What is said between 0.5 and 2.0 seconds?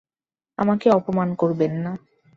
আমাকে অপমান করবেন না।